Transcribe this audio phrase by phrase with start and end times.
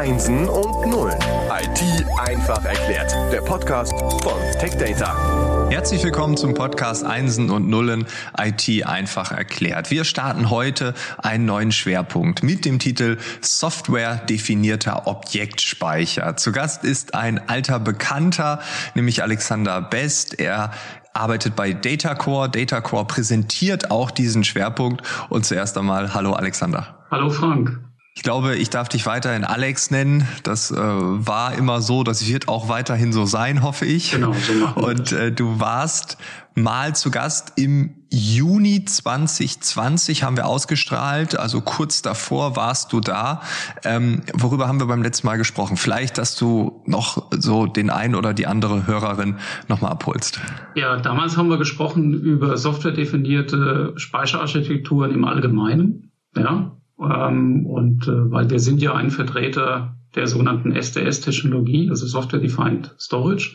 [0.00, 1.18] Einsen und Nullen.
[1.62, 3.14] IT einfach erklärt.
[3.30, 3.92] Der Podcast
[4.22, 5.68] von TechData.
[5.68, 8.06] Herzlich willkommen zum Podcast Einsen und Nullen
[8.38, 9.90] IT einfach erklärt.
[9.90, 16.34] Wir starten heute einen neuen Schwerpunkt mit dem Titel Software definierter Objektspeicher.
[16.38, 18.60] Zu Gast ist ein alter Bekannter,
[18.94, 20.40] nämlich Alexander Best.
[20.40, 20.70] Er
[21.12, 22.48] arbeitet bei Datacore.
[22.48, 25.02] Datacore präsentiert auch diesen Schwerpunkt.
[25.28, 27.04] Und zuerst einmal, hallo Alexander.
[27.10, 27.89] Hallo Frank.
[28.20, 30.28] Ich glaube, ich darf dich weiterhin Alex nennen.
[30.42, 34.10] Das äh, war immer so, das wird auch weiterhin so sein, hoffe ich.
[34.10, 36.18] Genau, so machen Und äh, du warst
[36.54, 43.40] mal zu Gast im Juni 2020 haben wir ausgestrahlt, also kurz davor warst du da.
[43.84, 45.78] Ähm, worüber haben wir beim letzten Mal gesprochen?
[45.78, 49.36] Vielleicht, dass du noch so den einen oder die andere Hörerin
[49.68, 50.42] nochmal abholst.
[50.74, 56.12] Ja, damals haben wir gesprochen über softwaredefinierte Speicherarchitekturen im Allgemeinen.
[56.36, 62.40] Ja, ähm, und äh, weil wir sind ja ein Vertreter der sogenannten SDS-Technologie, also Software
[62.40, 63.54] Defined Storage.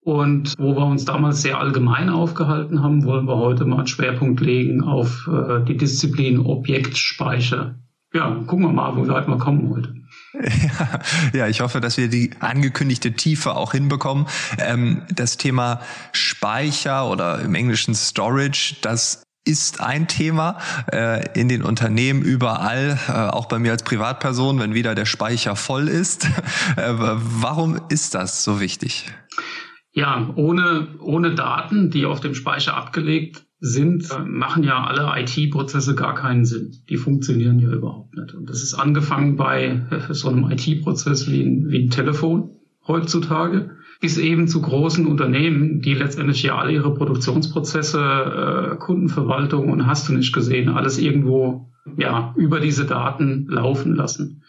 [0.00, 4.40] Und wo wir uns damals sehr allgemein aufgehalten haben, wollen wir heute mal einen Schwerpunkt
[4.40, 7.78] legen auf äh, die Disziplin Objektspeicher.
[8.14, 9.94] Ja, gucken wir mal, wo wir kommen heute.
[10.32, 11.00] Ja,
[11.40, 14.26] ja, ich hoffe, dass wir die angekündigte Tiefe auch hinbekommen.
[14.58, 15.80] Ähm, das Thema
[16.12, 20.58] Speicher oder im Englischen Storage, das ist ein Thema
[20.92, 25.56] äh, in den Unternehmen überall, äh, auch bei mir als Privatperson, wenn wieder der Speicher
[25.56, 26.28] voll ist.
[26.76, 29.06] Äh, warum ist das so wichtig?
[29.92, 35.94] Ja, ohne, ohne Daten, die auf dem Speicher abgelegt sind, äh, machen ja alle IT-Prozesse
[35.94, 36.76] gar keinen Sinn.
[36.88, 38.34] Die funktionieren ja überhaupt nicht.
[38.34, 42.50] Und das ist angefangen bei so einem IT-Prozess wie wie ein Telefon
[42.86, 49.86] heutzutage bis eben zu großen Unternehmen, die letztendlich ja alle ihre Produktionsprozesse, äh, Kundenverwaltung und
[49.86, 54.42] hast du nicht gesehen, alles irgendwo ja über diese Daten laufen lassen.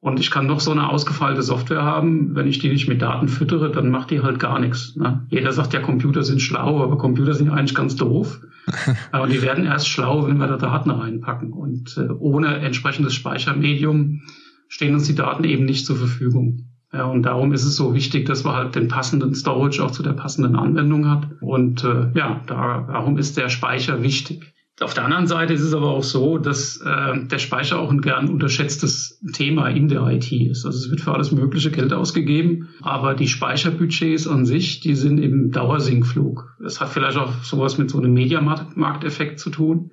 [0.00, 3.26] Und ich kann noch so eine ausgefeilte Software haben, wenn ich die nicht mit Daten
[3.26, 4.96] füttere, dann macht die halt gar nichts.
[4.96, 5.26] Ne?
[5.30, 8.40] Jeder sagt ja, Computer sind schlau, aber Computer sind eigentlich ganz doof.
[9.12, 11.54] aber die werden erst schlau, wenn wir da Daten reinpacken.
[11.54, 14.20] Und äh, ohne entsprechendes Speichermedium
[14.68, 16.73] stehen uns die Daten eben nicht zur Verfügung.
[16.94, 20.04] Ja, und darum ist es so wichtig, dass man halt den passenden Storage auch zu
[20.04, 21.26] der passenden Anwendung hat.
[21.40, 24.54] Und äh, ja, da, darum ist der Speicher wichtig.
[24.80, 28.00] Auf der anderen Seite ist es aber auch so, dass äh, der Speicher auch ein
[28.00, 30.66] gern unterschätztes Thema in der IT ist.
[30.66, 35.18] Also es wird für alles mögliche Geld ausgegeben, aber die Speicherbudgets an sich, die sind
[35.18, 36.56] im Dauersinkflug.
[36.64, 39.90] Es hat vielleicht auch sowas mit so einem Mediamarkteffekt zu tun.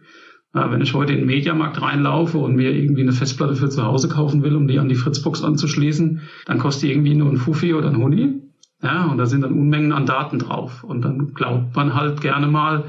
[0.53, 4.09] Wenn ich heute in den Mediamarkt reinlaufe und mir irgendwie eine Festplatte für zu Hause
[4.09, 7.73] kaufen will, um die an die Fritzbox anzuschließen, dann kostet die irgendwie nur ein Fuffi
[7.73, 8.41] oder ein Huni.
[8.83, 10.83] Ja, und da sind dann Unmengen an Daten drauf.
[10.83, 12.83] Und dann glaubt man halt gerne mal,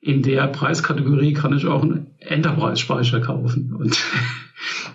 [0.00, 3.74] in der Preiskategorie kann ich auch einen Enterprise-Speicher kaufen.
[3.74, 3.96] Und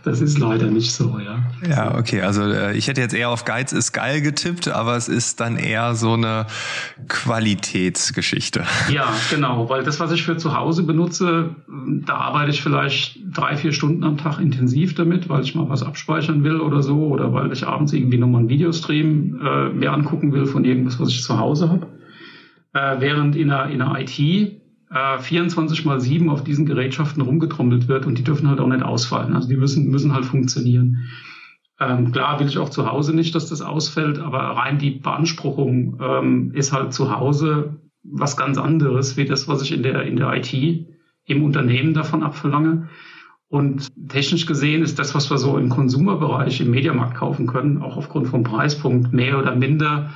[0.03, 1.43] das ist leider nicht so, ja.
[1.67, 2.21] Ja, okay.
[2.21, 5.57] Also äh, ich hätte jetzt eher auf Geiz ist geil getippt, aber es ist dann
[5.57, 6.47] eher so eine
[7.07, 8.65] Qualitätsgeschichte.
[8.91, 9.69] Ja, genau.
[9.69, 11.55] Weil das, was ich für zu Hause benutze,
[12.05, 15.83] da arbeite ich vielleicht drei, vier Stunden am Tag intensiv damit, weil ich mal was
[15.83, 20.33] abspeichern will oder so, oder weil ich abends irgendwie nochmal einen Videostream äh, mir angucken
[20.33, 21.87] will von irgendwas, was ich zu Hause habe.
[22.73, 24.62] Äh, während in der, in der IT
[25.19, 28.83] 24 äh, mal 7 auf diesen Gerätschaften rumgetrommelt wird und die dürfen halt auch nicht
[28.83, 29.33] ausfallen.
[29.33, 31.09] Also die müssen, müssen halt funktionieren.
[31.79, 35.99] Ähm, klar will ich auch zu Hause nicht, dass das ausfällt, aber rein die Beanspruchung
[35.99, 40.17] ähm, ist halt zu Hause was ganz anderes, wie das, was ich in der, in
[40.17, 40.53] der IT
[41.25, 42.89] im Unternehmen davon abverlange.
[43.47, 47.97] Und technisch gesehen ist das, was wir so im Konsumerbereich, im Mediamarkt kaufen können, auch
[47.97, 50.09] aufgrund vom Preispunkt mehr oder minder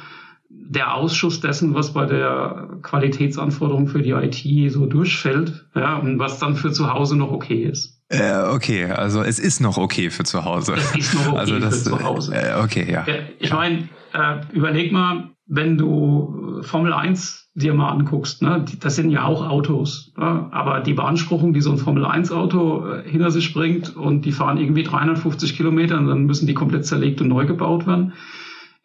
[0.70, 6.40] der Ausschuss dessen, was bei der Qualitätsanforderung für die IT so durchfällt, ja, und was
[6.40, 8.02] dann für zu Hause noch okay ist.
[8.10, 10.76] Äh, okay, also es ist noch okay für zu Hause.
[10.76, 12.36] Es ist noch okay also das, für zu Hause.
[12.36, 13.06] Äh, okay, ja.
[13.40, 19.10] Ich meine, äh, überleg mal, wenn du Formel 1 dir mal anguckst, ne, das sind
[19.10, 23.32] ja auch Autos, ne, aber die Beanspruchung, die so ein Formel 1 Auto äh, hinter
[23.32, 27.30] sich bringt und die fahren irgendwie 350 Kilometer und dann müssen die komplett zerlegt und
[27.30, 28.14] neu gebaut werden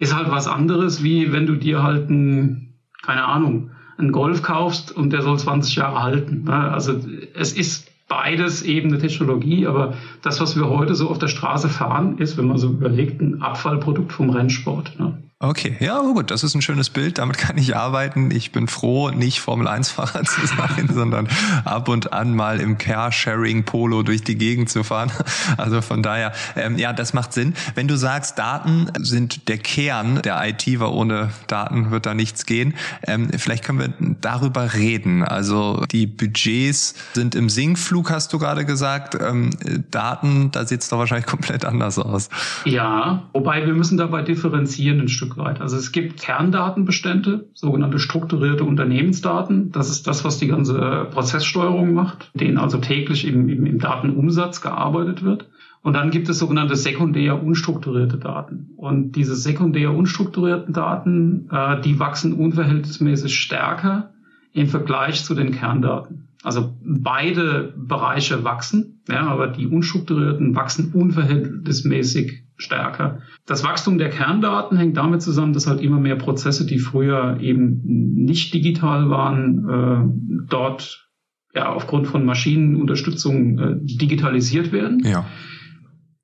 [0.02, 4.90] ist halt was anderes, wie wenn du dir halt ein, keine Ahnung, einen Golf kaufst
[4.90, 6.43] und der soll 20 Jahre halten.
[6.43, 6.52] Ne?
[6.52, 6.99] Also
[7.34, 11.69] es ist beides eben eine Technologie, aber das, was wir heute so auf der Straße
[11.69, 14.99] fahren, ist, wenn man so überlegt, ein Abfallprodukt vom Rennsport.
[14.99, 15.22] Ne?
[15.44, 18.30] Okay, ja gut, das ist ein schönes Bild, damit kann ich arbeiten.
[18.30, 21.26] Ich bin froh, nicht Formel-1-Fahrer zu sein, sondern
[21.64, 25.10] ab und an mal im Carsharing-Polo durch die Gegend zu fahren.
[25.56, 27.54] Also von daher, ähm, ja, das macht Sinn.
[27.74, 32.46] Wenn du sagst, Daten sind der Kern der IT, weil ohne Daten wird da nichts
[32.46, 32.74] gehen,
[33.04, 35.24] ähm, vielleicht können wir darüber reden.
[35.24, 39.18] Also die Budgets sind im Sinkflug, hast du gerade gesagt.
[39.20, 39.50] Ähm,
[39.90, 42.28] Daten, da sieht es doch wahrscheinlich komplett anders aus.
[42.64, 45.61] Ja, wobei wir müssen dabei differenzieren ein Stück weit.
[45.61, 49.73] Also es gibt Kerndatenbestände, sogenannte strukturierte Unternehmensdaten.
[49.73, 54.61] Das ist das, was die ganze Prozesssteuerung macht, denen also täglich im, im, im Datenumsatz
[54.61, 55.46] gearbeitet wird.
[55.82, 58.70] Und dann gibt es sogenannte sekundär unstrukturierte Daten.
[58.76, 64.11] Und diese sekundär unstrukturierten Daten, äh, die wachsen unverhältnismäßig stärker
[64.52, 66.28] im Vergleich zu den Kerndaten.
[66.42, 73.20] Also beide Bereiche wachsen, ja, aber die unstrukturierten wachsen unverhältnismäßig stärker.
[73.46, 77.80] Das Wachstum der Kerndaten hängt damit zusammen, dass halt immer mehr Prozesse, die früher eben
[77.84, 81.08] nicht digital waren, äh, dort
[81.54, 85.02] ja aufgrund von Maschinenunterstützung äh, digitalisiert werden.
[85.04, 85.26] Ja.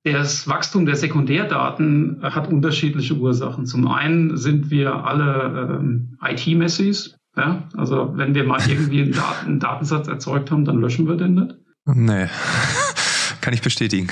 [0.04, 3.66] Das Wachstum der Sekundärdaten hat unterschiedliche Ursachen.
[3.66, 7.17] Zum einen sind wir alle ähm, IT-Messis.
[7.38, 7.62] Ja?
[7.76, 11.34] Also wenn wir mal irgendwie einen, Daten, einen Datensatz erzeugt haben, dann löschen wir den
[11.34, 11.54] nicht.
[11.86, 12.26] Nee.
[13.40, 14.08] Kann ich bestätigen.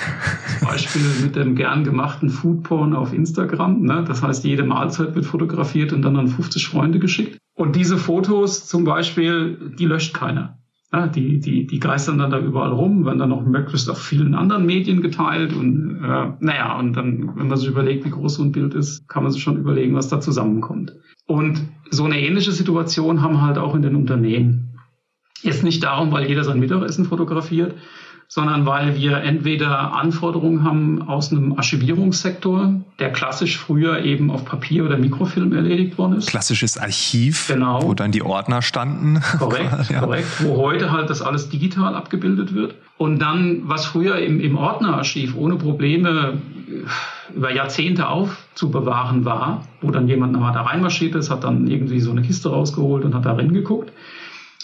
[0.62, 3.82] Beispiel mit dem gern gemachten Foodporn auf Instagram.
[3.82, 4.05] Ne?
[4.06, 7.38] Das heißt, jede Mahlzeit wird fotografiert und dann an 50 Freunde geschickt.
[7.55, 10.58] Und diese Fotos zum Beispiel, die löscht keiner.
[10.92, 14.34] Ja, die, die, die geistern dann da überall rum, werden dann noch möglichst auf vielen
[14.34, 15.52] anderen Medien geteilt.
[15.52, 19.08] Und äh, naja, und dann, wenn man sich überlegt, wie groß so ein Bild ist,
[19.08, 20.92] kann man sich schon überlegen, was da zusammenkommt.
[21.26, 21.60] Und
[21.90, 24.78] so eine ähnliche Situation haben halt auch in den Unternehmen.
[25.42, 27.74] Jetzt nicht darum, weil jeder sein Mittagessen fotografiert,
[28.28, 34.84] sondern weil wir entweder Anforderungen haben aus einem Archivierungssektor, der klassisch früher eben auf Papier
[34.84, 36.28] oder Mikrofilm erledigt worden ist.
[36.28, 37.82] Klassisches Archiv, genau.
[37.82, 39.20] wo dann die Ordner standen.
[39.38, 40.00] Korrekt, ja.
[40.00, 40.26] korrekt.
[40.40, 42.75] Wo heute halt das alles digital abgebildet wird.
[42.99, 46.38] Und dann, was früher im, im Ordnerarchiv ohne Probleme
[47.34, 52.11] über Jahrzehnte aufzubewahren war, wo dann jemand nochmal da reinmarschiert ist, hat dann irgendwie so
[52.11, 53.93] eine Kiste rausgeholt und hat da reingeguckt.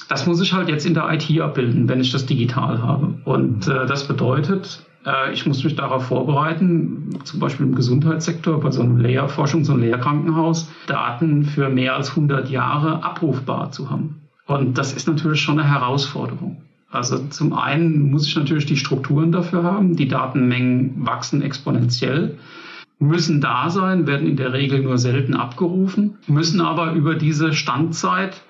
[0.09, 3.15] Das muss ich halt jetzt in der IT abbilden, wenn ich das digital habe.
[3.25, 8.71] Und äh, das bedeutet, äh, ich muss mich darauf vorbereiten, zum Beispiel im Gesundheitssektor, bei
[8.71, 14.21] so einem Lehrforschung, so einem Lehrkrankenhaus, Daten für mehr als 100 Jahre abrufbar zu haben.
[14.47, 16.63] Und das ist natürlich schon eine Herausforderung.
[16.91, 19.97] Also zum einen muss ich natürlich die Strukturen dafür haben.
[19.97, 22.37] Die Datenmengen wachsen exponentiell,
[22.99, 28.43] müssen da sein, werden in der Regel nur selten abgerufen, müssen aber über diese Standzeit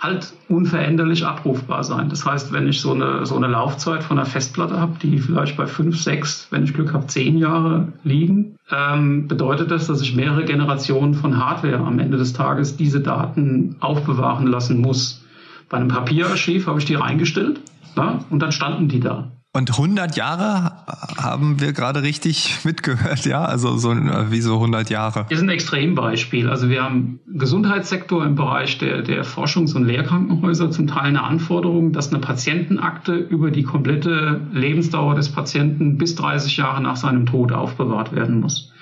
[0.00, 2.08] halt unveränderlich abrufbar sein.
[2.08, 5.58] Das heißt, wenn ich so eine, so eine Laufzeit von einer Festplatte habe, die vielleicht
[5.58, 10.16] bei fünf, sechs, wenn ich Glück habe, zehn Jahre liegen, ähm, bedeutet das, dass ich
[10.16, 15.22] mehrere Generationen von Hardware am Ende des Tages diese Daten aufbewahren lassen muss.
[15.68, 17.60] Bei einem Papierarchiv habe ich die reingestellt
[17.96, 19.30] ja, und dann standen die da.
[19.52, 20.84] Und 100 Jahre
[21.18, 23.44] haben wir gerade richtig mitgehört, ja?
[23.44, 25.26] Also so wie so 100 Jahre.
[25.28, 26.48] Ist ein Extrembeispiel.
[26.48, 31.92] Also wir haben Gesundheitssektor im Bereich der, der Forschungs- und Lehrkrankenhäuser zum Teil eine Anforderung,
[31.92, 37.50] dass eine Patientenakte über die komplette Lebensdauer des Patienten bis 30 Jahre nach seinem Tod
[37.50, 38.72] aufbewahrt werden muss.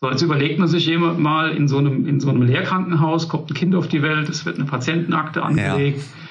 [0.00, 3.50] So, jetzt überlegt man sich jemand mal in so einem, in so einem Lehrkrankenhaus, kommt
[3.50, 5.98] ein Kind auf die Welt, es wird eine Patientenakte angelegt.
[5.98, 6.27] Ja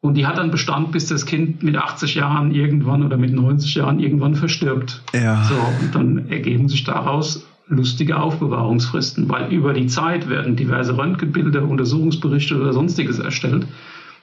[0.00, 3.74] und die hat dann Bestand, bis das Kind mit 80 Jahren irgendwann oder mit 90
[3.74, 5.02] Jahren irgendwann verstirbt.
[5.12, 5.44] Ja.
[5.44, 11.62] So, und dann ergeben sich daraus lustige Aufbewahrungsfristen, weil über die Zeit werden diverse Röntgenbilder,
[11.64, 13.66] Untersuchungsberichte oder sonstiges erstellt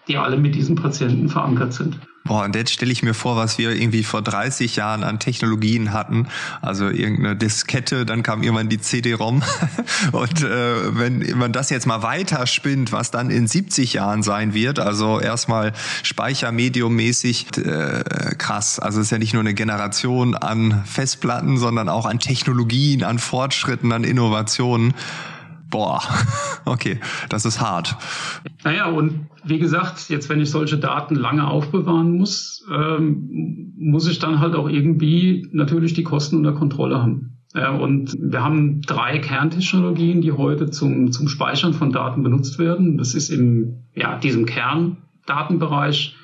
[0.08, 1.98] die alle mit diesem Patienten verankert sind.
[2.28, 5.94] Boah, und jetzt stelle ich mir vor, was wir irgendwie vor 30 Jahren an Technologien
[5.94, 6.28] hatten.
[6.62, 9.44] Also irgendeine Diskette, dann kam irgendwann die CD-ROM.
[10.12, 14.78] Und äh, wenn man das jetzt mal weiterspinnt, was dann in 70 Jahren sein wird,
[14.78, 15.72] also erstmal
[16.04, 18.80] Speichermedium-mäßig, äh, krass.
[18.80, 23.20] Also es ist ja nicht nur eine Generation an Festplatten, sondern auch an Technologien, an
[23.20, 24.94] Fortschritten, an Innovationen.
[25.70, 26.02] Boah,
[26.66, 27.96] okay, das ist hart.
[28.64, 34.20] Naja, und wie gesagt, jetzt wenn ich solche Daten lange aufbewahren muss, ähm, muss ich
[34.20, 37.38] dann halt auch irgendwie natürlich die Kosten unter Kontrolle haben.
[37.54, 42.98] Ja, und wir haben drei Kerntechnologien, die heute zum, zum Speichern von Daten benutzt werden.
[42.98, 46.17] Das ist im ja, diesem Kerndatenbereich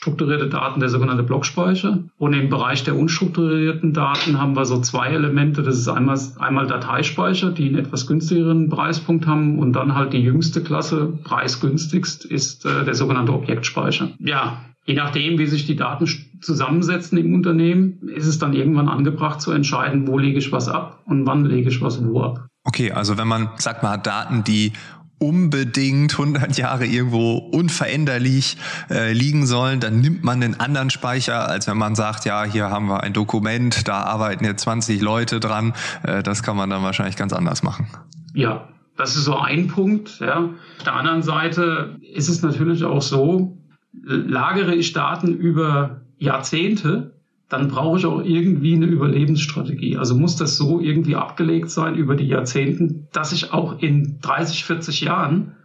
[0.00, 1.98] strukturierte Daten, der sogenannte Blockspeicher.
[2.16, 5.62] Und im Bereich der unstrukturierten Daten haben wir so zwei Elemente.
[5.62, 10.22] Das ist einmal, einmal Dateispeicher, die einen etwas günstigeren Preispunkt haben und dann halt die
[10.22, 14.12] jüngste Klasse, preisgünstigst, ist äh, der sogenannte Objektspeicher.
[14.18, 16.08] Ja, Je nachdem, wie sich die Daten
[16.40, 21.00] zusammensetzen im Unternehmen, ist es dann irgendwann angebracht zu entscheiden, wo lege ich was ab
[21.04, 22.48] und wann lege ich was wo ab.
[22.64, 24.72] Okay, also wenn man, sag mal, Daten, die
[25.20, 28.56] unbedingt 100 Jahre irgendwo unveränderlich
[28.90, 32.70] äh, liegen sollen, dann nimmt man einen anderen Speicher, als wenn man sagt, ja, hier
[32.70, 35.74] haben wir ein Dokument, da arbeiten jetzt 20 Leute dran.
[36.02, 37.86] Äh, das kann man dann wahrscheinlich ganz anders machen.
[38.32, 40.20] Ja, das ist so ein Punkt.
[40.20, 40.50] Ja.
[40.78, 43.58] Auf der anderen Seite ist es natürlich auch so,
[43.92, 47.19] lagere ich Daten über Jahrzehnte,
[47.50, 49.98] dann brauche ich auch irgendwie eine Überlebensstrategie.
[49.98, 54.64] Also muss das so irgendwie abgelegt sein über die Jahrzehnten, dass ich auch in 30,
[54.64, 55.56] 40 Jahren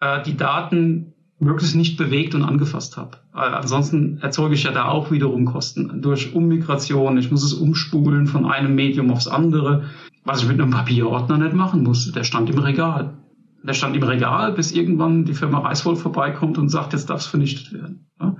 [0.00, 3.18] äh, die Daten möglichst nicht bewegt und angefasst habe.
[3.34, 7.18] Äh, ansonsten erzeuge ich ja da auch wiederum Kosten durch Ummigration.
[7.18, 9.84] Ich muss es umspulen von einem Medium aufs andere,
[10.24, 12.10] was ich mit einem Papierordner nicht machen muss.
[12.10, 13.18] Der stand im Regal.
[13.62, 17.26] Der stand im Regal, bis irgendwann die Firma Reiswold vorbeikommt und sagt, jetzt darf es
[17.26, 18.06] vernichtet werden.
[18.18, 18.31] Ja?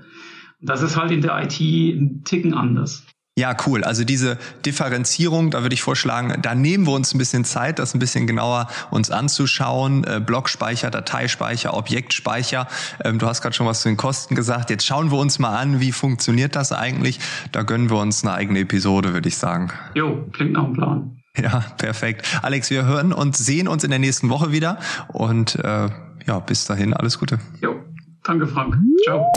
[0.62, 3.04] Das ist halt in der IT ein Ticken anders.
[3.38, 3.82] Ja, cool.
[3.82, 7.94] Also diese Differenzierung, da würde ich vorschlagen, da nehmen wir uns ein bisschen Zeit, das
[7.94, 10.04] ein bisschen genauer uns anzuschauen.
[10.04, 12.68] Äh, Blockspeicher, Dateispeicher, Objektspeicher.
[13.02, 14.68] Ähm, du hast gerade schon was zu den Kosten gesagt.
[14.68, 17.20] Jetzt schauen wir uns mal an, wie funktioniert das eigentlich.
[17.52, 19.70] Da gönnen wir uns eine eigene Episode, würde ich sagen.
[19.94, 21.22] Jo, klingt nach einem Plan.
[21.34, 22.26] Ja, perfekt.
[22.42, 24.78] Alex, wir hören und sehen uns in der nächsten Woche wieder.
[25.08, 25.88] Und äh,
[26.26, 27.38] ja, bis dahin alles Gute.
[27.62, 27.76] Jo,
[28.22, 28.76] danke Frank.
[29.04, 29.32] Ciao.